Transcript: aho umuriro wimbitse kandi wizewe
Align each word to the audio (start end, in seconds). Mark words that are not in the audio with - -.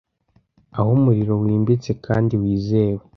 aho 0.77 0.89
umuriro 0.97 1.33
wimbitse 1.43 1.91
kandi 2.05 2.33
wizewe 2.41 3.03